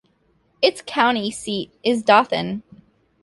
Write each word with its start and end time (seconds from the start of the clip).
Its 0.63 0.81
county 0.83 1.29
seat 1.29 1.71
is 1.83 2.01
Dothan. 2.01 2.63